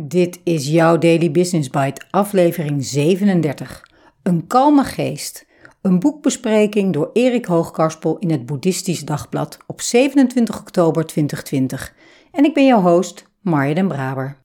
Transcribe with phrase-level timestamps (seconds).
[0.00, 3.82] Dit is jouw Daily Business Bite, aflevering 37.
[4.22, 5.46] Een kalme geest.
[5.82, 11.94] Een boekbespreking door Erik Hoogkarspel in het Boeddhistisch Dagblad op 27 oktober 2020.
[12.32, 14.38] En ik ben jouw host, Marja Braber.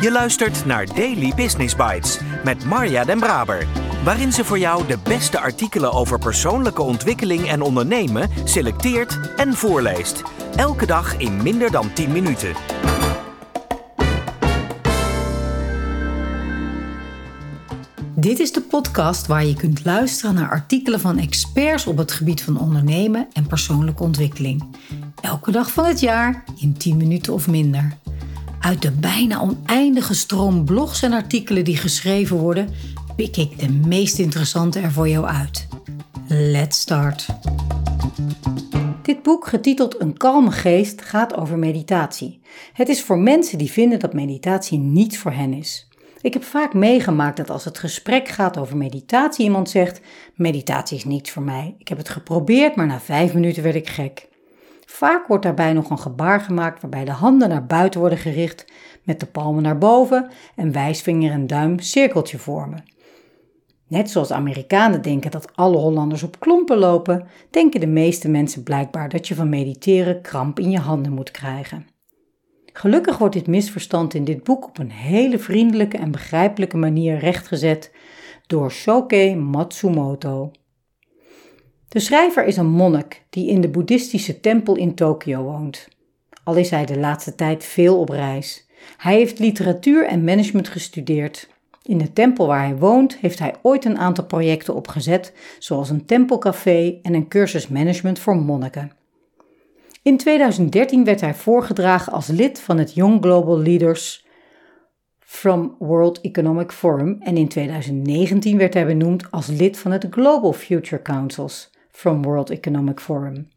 [0.00, 3.66] Je luistert naar Daily Business Bites met Marja den Braber
[4.04, 10.22] waarin ze voor jou de beste artikelen over persoonlijke ontwikkeling en ondernemen selecteert en voorleest.
[10.56, 12.52] Elke dag in minder dan 10 minuten.
[18.14, 22.42] Dit is de podcast waar je kunt luisteren naar artikelen van experts op het gebied
[22.42, 24.64] van ondernemen en persoonlijke ontwikkeling.
[25.20, 27.96] Elke dag van het jaar in 10 minuten of minder.
[28.60, 32.68] Uit de bijna oneindige stroom blogs en artikelen die geschreven worden,
[33.16, 35.68] pik ik de meest interessante er voor jou uit.
[36.28, 37.26] Let's start.
[39.02, 42.40] Dit boek, getiteld Een kalme geest, gaat over meditatie.
[42.72, 45.88] Het is voor mensen die vinden dat meditatie niet voor hen is.
[46.20, 50.00] Ik heb vaak meegemaakt dat als het gesprek gaat over meditatie, iemand zegt:
[50.34, 51.74] Meditatie is niets voor mij.
[51.78, 54.27] Ik heb het geprobeerd, maar na vijf minuten werd ik gek.
[54.90, 58.64] Vaak wordt daarbij nog een gebaar gemaakt waarbij de handen naar buiten worden gericht,
[59.02, 62.84] met de palmen naar boven en wijsvinger en duim cirkeltje vormen.
[63.86, 69.08] Net zoals Amerikanen denken dat alle Hollanders op klompen lopen, denken de meeste mensen blijkbaar
[69.08, 71.86] dat je van mediteren kramp in je handen moet krijgen.
[72.72, 77.92] Gelukkig wordt dit misverstand in dit boek op een hele vriendelijke en begrijpelijke manier rechtgezet
[78.46, 80.50] door Shoke Matsumoto.
[81.88, 85.88] De schrijver is een monnik die in de boeddhistische tempel in Tokio woont.
[86.44, 88.66] Al is hij de laatste tijd veel op reis.
[88.96, 91.48] Hij heeft literatuur en management gestudeerd
[91.88, 96.04] in de tempel waar hij woont heeft hij ooit een aantal projecten opgezet, zoals een
[96.04, 98.92] tempelcafé en een cursus management voor monniken.
[100.02, 104.26] In 2013 werd hij voorgedragen als lid van het Young Global Leaders
[105.18, 110.52] from World Economic Forum en in 2019 werd hij benoemd als lid van het Global
[110.52, 113.48] Future Councils from World Economic Forum.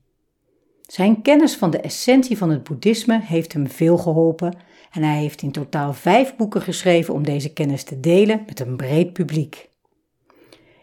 [0.82, 4.58] Zijn kennis van de essentie van het boeddhisme heeft hem veel geholpen
[4.92, 8.76] en hij heeft in totaal vijf boeken geschreven om deze kennis te delen met een
[8.76, 9.70] breed publiek.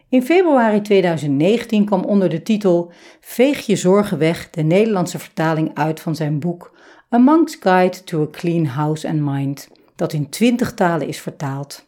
[0.08, 6.00] In februari 2019 kwam onder de titel Veeg je zorgen weg de Nederlandse vertaling uit
[6.00, 6.76] van zijn boek
[7.14, 11.87] A Monk's Guide to a Clean House and Mind, dat in 20 talen is vertaald.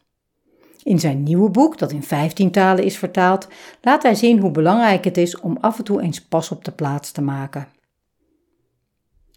[0.83, 3.49] In zijn nieuwe boek, dat in 15 talen is vertaald,
[3.81, 6.73] laat hij zien hoe belangrijk het is om af en toe eens pas op de
[6.73, 7.69] plaats te maken.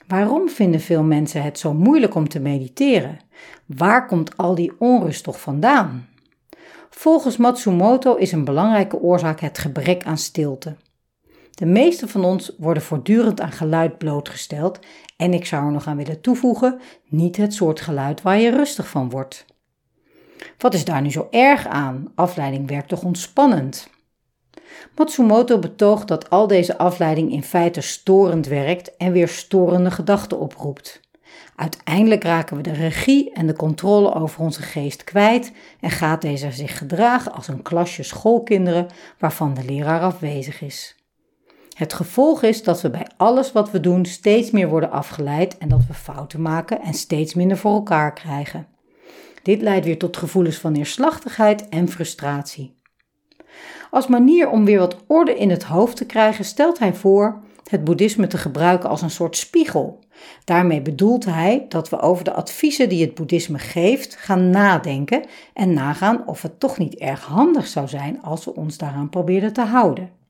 [0.07, 3.19] Waarom vinden veel mensen het zo moeilijk om te mediteren?
[3.65, 6.07] Waar komt al die onrust toch vandaan?
[6.89, 10.75] Volgens Matsumoto is een belangrijke oorzaak het gebrek aan stilte.
[11.51, 14.79] De meeste van ons worden voortdurend aan geluid blootgesteld
[15.17, 18.87] en ik zou er nog aan willen toevoegen, niet het soort geluid waar je rustig
[18.87, 19.45] van wordt.
[20.57, 22.11] Wat is daar nu zo erg aan?
[22.15, 23.89] Afleiding werkt toch ontspannend?
[24.95, 31.01] Matsumoto betoogt dat al deze afleiding in feite storend werkt en weer storende gedachten oproept.
[31.55, 36.51] Uiteindelijk raken we de regie en de controle over onze geest kwijt en gaat deze
[36.51, 38.87] zich gedragen als een klasje schoolkinderen
[39.19, 40.95] waarvan de leraar afwezig is.
[41.73, 45.69] Het gevolg is dat we bij alles wat we doen steeds meer worden afgeleid en
[45.69, 48.67] dat we fouten maken en steeds minder voor elkaar krijgen.
[49.43, 52.81] Dit leidt weer tot gevoelens van neerslachtigheid en frustratie.
[53.91, 57.83] Als manier om weer wat orde in het hoofd te krijgen, stelt hij voor het
[57.83, 59.99] boeddhisme te gebruiken als een soort spiegel.
[60.45, 65.73] Daarmee bedoelt hij dat we over de adviezen die het boeddhisme geeft gaan nadenken en
[65.73, 69.61] nagaan of het toch niet erg handig zou zijn als we ons daaraan probeerden te
[69.61, 70.22] houden.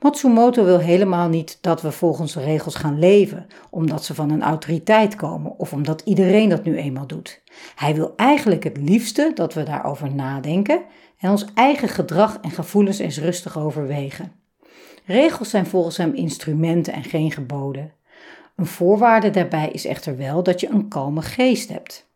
[0.00, 4.42] Matsumoto wil helemaal niet dat we volgens de regels gaan leven, omdat ze van een
[4.42, 7.42] autoriteit komen of omdat iedereen dat nu eenmaal doet.
[7.74, 10.82] Hij wil eigenlijk het liefste dat we daarover nadenken
[11.18, 14.32] en ons eigen gedrag en gevoelens eens rustig overwegen.
[15.04, 17.92] Regels zijn volgens hem instrumenten en geen geboden.
[18.56, 22.06] Een voorwaarde daarbij is echter wel dat je een kalme geest hebt.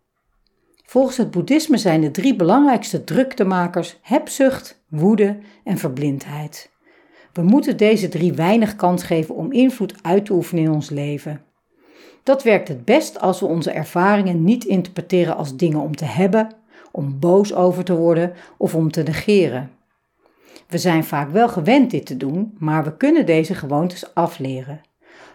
[0.85, 6.71] Volgens het boeddhisme zijn de drie belangrijkste druktemakers hebzucht, woede en verblindheid.
[7.33, 11.43] We moeten deze drie weinig kans geven om invloed uit te oefenen in ons leven.
[12.23, 16.49] Dat werkt het best als we onze ervaringen niet interpreteren als dingen om te hebben,
[16.93, 19.71] om boos over te worden of om te negeren.
[20.69, 24.81] We zijn vaak wel gewend dit te doen, maar we kunnen deze gewoontes afleren.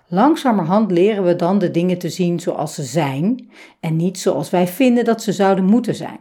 [0.07, 3.49] Langzamerhand leren we dan de dingen te zien zoals ze zijn
[3.79, 6.19] en niet zoals wij vinden dat ze zouden moeten zijn.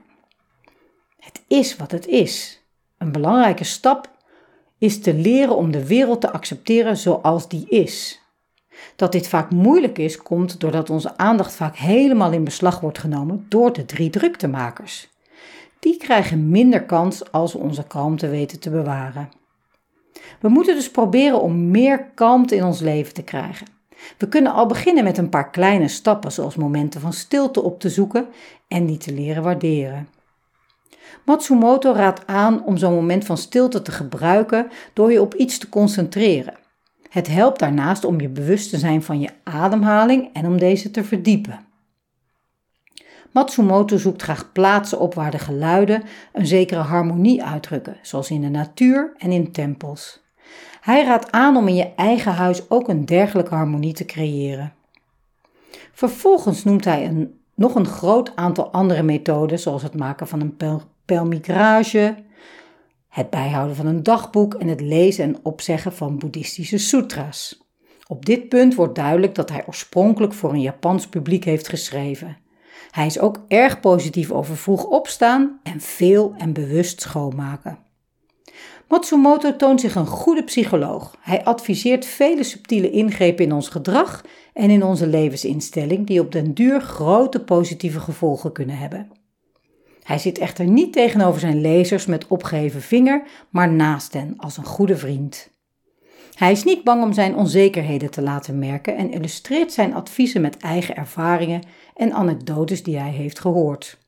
[1.18, 2.62] Het is wat het is.
[2.98, 4.13] Een belangrijke stap
[4.84, 8.22] is te leren om de wereld te accepteren zoals die is.
[8.96, 13.46] Dat dit vaak moeilijk is, komt doordat onze aandacht vaak helemaal in beslag wordt genomen
[13.48, 15.08] door de drie druktemakers.
[15.78, 19.28] Die krijgen minder kans als we onze kalmte weten te bewaren.
[20.40, 23.66] We moeten dus proberen om meer kalmte in ons leven te krijgen.
[24.18, 27.88] We kunnen al beginnen met een paar kleine stappen, zoals momenten van stilte op te
[27.88, 28.26] zoeken
[28.68, 30.08] en die te leren waarderen.
[31.24, 35.68] Matsumoto raadt aan om zo'n moment van stilte te gebruiken door je op iets te
[35.68, 36.54] concentreren.
[37.08, 41.04] Het helpt daarnaast om je bewust te zijn van je ademhaling en om deze te
[41.04, 41.66] verdiepen.
[43.34, 46.02] Matsumoto zoekt graag plaatsen op waar de geluiden
[46.32, 50.22] een zekere harmonie uitdrukken, zoals in de natuur en in tempels.
[50.80, 54.72] Hij raadt aan om in je eigen huis ook een dergelijke harmonie te creëren.
[55.92, 60.56] Vervolgens noemt hij een, nog een groot aantal andere methoden, zoals het maken van een
[61.04, 62.14] pelmigrage,
[63.08, 67.62] het bijhouden van een dagboek en het lezen en opzeggen van boeddhistische sutra's.
[68.06, 72.36] Op dit punt wordt duidelijk dat hij oorspronkelijk voor een Japans publiek heeft geschreven.
[72.90, 77.78] Hij is ook erg positief over vroeg opstaan en veel en bewust schoonmaken.
[78.88, 81.16] Matsumoto toont zich een goede psycholoog.
[81.20, 86.54] Hij adviseert vele subtiele ingrepen in ons gedrag en in onze levensinstelling die op den
[86.54, 89.23] duur grote positieve gevolgen kunnen hebben.
[90.04, 94.64] Hij zit echter niet tegenover zijn lezers met opgeheven vinger, maar naast hen als een
[94.64, 95.50] goede vriend.
[96.34, 100.56] Hij is niet bang om zijn onzekerheden te laten merken en illustreert zijn adviezen met
[100.56, 101.62] eigen ervaringen
[101.94, 103.98] en anekdotes die hij heeft gehoord.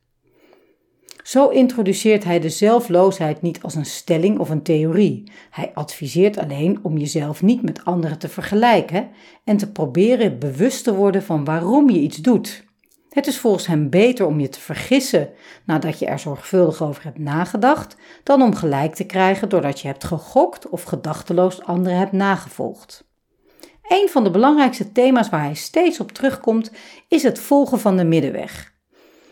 [1.22, 5.31] Zo introduceert hij de zelfloosheid niet als een stelling of een theorie.
[5.50, 9.08] Hij adviseert alleen om jezelf niet met anderen te vergelijken
[9.44, 12.65] en te proberen bewust te worden van waarom je iets doet.
[13.16, 15.28] Het is volgens hem beter om je te vergissen
[15.64, 20.04] nadat je er zorgvuldig over hebt nagedacht, dan om gelijk te krijgen doordat je hebt
[20.04, 23.04] gegokt of gedachteloos anderen hebt nagevolgd.
[23.88, 26.70] Een van de belangrijkste thema's waar hij steeds op terugkomt
[27.08, 28.72] is het volgen van de middenweg.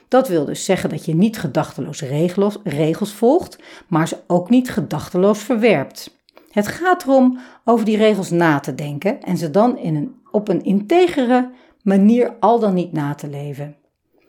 [0.09, 3.59] Dat wil dus zeggen dat je niet gedachteloos regels, regels volgt,
[3.89, 6.19] maar ze ook niet gedachteloos verwerpt.
[6.51, 10.49] Het gaat erom over die regels na te denken en ze dan in een, op
[10.49, 11.51] een integere
[11.85, 13.77] manier al dan niet na te leven.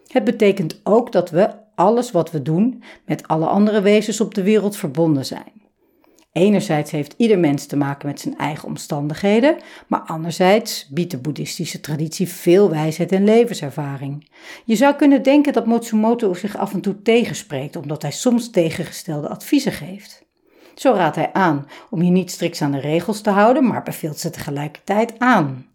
[0.07, 4.43] Het betekent ook dat we alles wat we doen met alle andere wezens op de
[4.43, 5.63] wereld verbonden zijn.
[6.31, 9.57] Enerzijds heeft ieder mens te maken met zijn eigen omstandigheden,
[9.87, 14.29] maar anderzijds biedt de boeddhistische traditie veel wijsheid en levenservaring.
[14.65, 19.29] Je zou kunnen denken dat Matsumoto zich af en toe tegenspreekt, omdat hij soms tegengestelde
[19.29, 20.25] adviezen geeft.
[20.75, 24.19] Zo raadt hij aan om je niet strikt aan de regels te houden, maar beveelt
[24.19, 25.65] ze tegelijkertijd aan.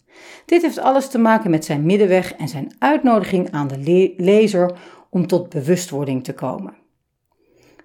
[0.44, 4.72] Dit heeft alles te maken met zijn middenweg en zijn uitnodiging aan de lezer
[5.11, 6.75] om tot bewustwording te komen.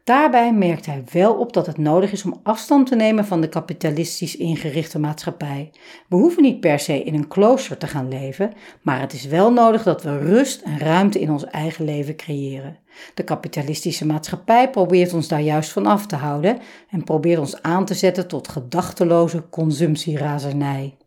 [0.05, 3.49] Daarbij merkt hij wel op dat het nodig is om afstand te nemen van de
[3.49, 5.71] kapitalistisch ingerichte maatschappij.
[6.07, 9.53] We hoeven niet per se in een klooster te gaan leven, maar het is wel
[9.53, 12.77] nodig dat we rust en ruimte in ons eigen leven creëren.
[13.13, 16.57] De kapitalistische maatschappij probeert ons daar juist van af te houden
[16.89, 20.97] en probeert ons aan te zetten tot gedachteloze consumptierazernij.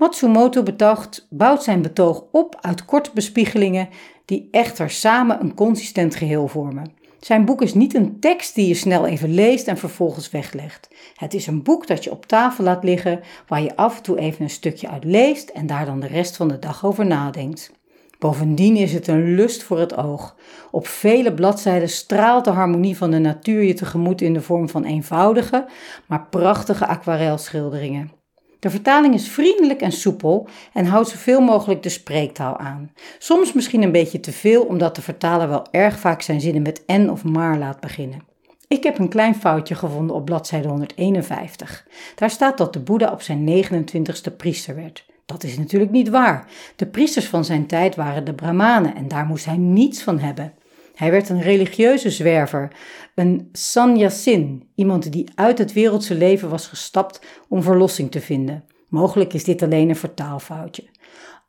[0.00, 3.88] Matsumoto betocht, bouwt zijn betoog op uit korte bespiegelingen
[4.24, 6.92] die echter samen een consistent geheel vormen.
[7.18, 10.88] Zijn boek is niet een tekst die je snel even leest en vervolgens weglegt.
[11.14, 14.18] Het is een boek dat je op tafel laat liggen, waar je af en toe
[14.18, 17.72] even een stukje uit leest en daar dan de rest van de dag over nadenkt.
[18.18, 20.36] Bovendien is het een lust voor het oog.
[20.70, 24.84] Op vele bladzijden straalt de harmonie van de natuur je tegemoet in de vorm van
[24.84, 25.66] eenvoudige,
[26.06, 28.19] maar prachtige aquarelschilderingen.
[28.60, 32.90] De vertaling is vriendelijk en soepel en houdt zoveel mogelijk de spreektaal aan.
[33.18, 36.84] Soms misschien een beetje te veel, omdat de vertaler wel erg vaak zijn zinnen met
[36.86, 38.28] en of maar laat beginnen.
[38.68, 41.86] Ik heb een klein foutje gevonden op bladzijde 151.
[42.14, 45.04] Daar staat dat de Boeddha op zijn 29ste priester werd.
[45.26, 46.46] Dat is natuurlijk niet waar.
[46.76, 50.52] De priesters van zijn tijd waren de Brahmanen en daar moest hij niets van hebben.
[51.00, 52.72] Hij werd een religieuze zwerver,
[53.14, 58.64] een sannyasin, iemand die uit het wereldse leven was gestapt om verlossing te vinden.
[58.88, 60.88] Mogelijk is dit alleen een vertaalfoutje.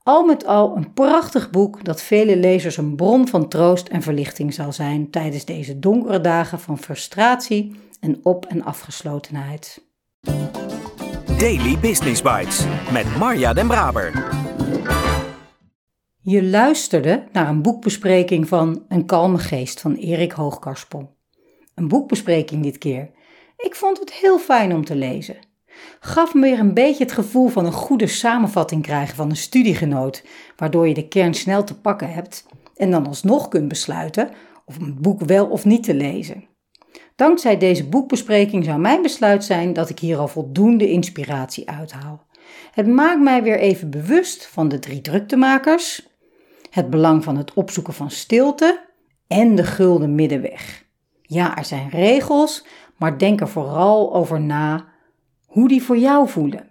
[0.04, 4.54] Al met al een prachtig boek dat vele lezers een bron van troost en verlichting
[4.54, 9.86] zal zijn tijdens deze donkere dagen van frustratie en op- en afgeslotenheid.
[11.38, 14.12] Daily Business Bites met Marja Den Braber.
[16.24, 21.16] Je luisterde naar een boekbespreking van Een kalme geest van Erik Hoogkarspel.
[21.76, 23.12] Een boekbespreking dit keer.
[23.58, 25.36] Ik vond het heel fijn om te lezen.
[26.00, 30.24] Gaf me weer een beetje het gevoel van een goede samenvatting krijgen van een studiegenoot,
[30.56, 34.30] waardoor je de kern snel te pakken hebt en dan alsnog kunt besluiten
[34.66, 36.48] of een boek wel of niet te lezen.
[37.16, 42.26] Dankzij deze boekbespreking zou mijn besluit zijn dat ik hier al voldoende inspiratie uithaal.
[42.72, 46.10] Het maakt mij weer even bewust van de drie druktemakers,
[46.72, 48.90] het belang van het opzoeken van stilte
[49.28, 50.86] en de gulden middenweg.
[51.22, 52.66] Ja, er zijn regels,
[52.98, 54.86] maar denk er vooral over na
[55.46, 56.70] hoe die voor jou voelen.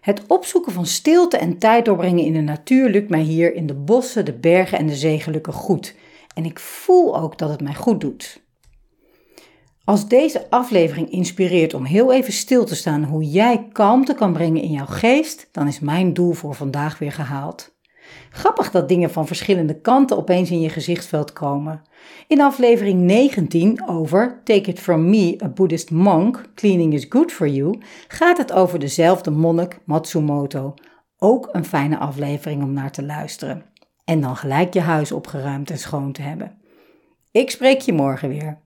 [0.00, 3.74] Het opzoeken van stilte en tijd doorbrengen in de natuur lukt mij hier in de
[3.74, 5.94] bossen, de bergen en de zee gelukkig goed.
[6.34, 8.42] En ik voel ook dat het mij goed doet.
[9.84, 14.62] Als deze aflevering inspireert om heel even stil te staan hoe jij kalmte kan brengen
[14.62, 17.71] in jouw geest, dan is mijn doel voor vandaag weer gehaald.
[18.30, 21.82] Grappig dat dingen van verschillende kanten opeens in je gezichtsveld komen.
[22.26, 27.48] In aflevering 19 over Take It From Me, a Buddhist Monk, Cleaning is Good For
[27.48, 27.78] You,
[28.08, 30.74] gaat het over dezelfde monnik Matsumoto.
[31.18, 33.64] Ook een fijne aflevering om naar te luisteren.
[34.04, 36.60] En dan gelijk je huis opgeruimd en schoon te hebben.
[37.30, 38.60] Ik spreek je morgen weer.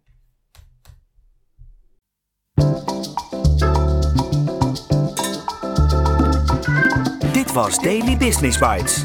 [7.33, 9.05] Dit was Daily Business Bites.